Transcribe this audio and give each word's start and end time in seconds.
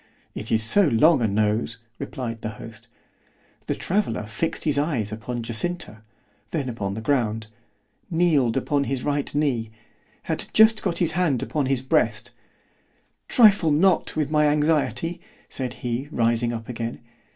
—It 0.33 0.51
is 0.51 0.63
so 0.63 0.87
long 0.87 1.21
a 1.21 1.27
nose, 1.27 1.77
replied 1.99 2.41
the 2.41 2.49
host.——The 2.57 3.75
traveller 3.75 4.25
fixed 4.25 4.63
his 4.63 4.79
eyes 4.79 5.11
upon 5.11 5.43
Jacinta, 5.43 6.01
then 6.49 6.69
upon 6.69 6.95
the 6.95 7.01
ground—kneeled 7.01 8.57
upon 8.57 8.85
his 8.85 9.03
right 9.03 9.35
knee—had 9.35 10.45
just 10.53 10.81
got 10.81 10.97
his 10.97 11.11
hand 11.11 11.43
laid 11.43 11.51
upon 11.51 11.67
his 11.67 11.83
breast——Trifle 11.83 13.69
not 13.69 14.15
with 14.15 14.31
my 14.31 14.47
anxiety, 14.47 15.21
said 15.49 15.71
he 15.85 16.07
rising 16.11 16.51
up 16.51 16.67
again. 16.67 16.99